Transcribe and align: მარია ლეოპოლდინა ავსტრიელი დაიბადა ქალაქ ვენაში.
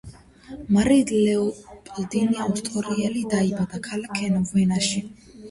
მარია 0.77 1.11
ლეოპოლდინა 1.25 2.41
ავსტრიელი 2.47 3.23
დაიბადა 3.35 3.83
ქალაქ 3.91 4.27
ვენაში. 4.57 5.07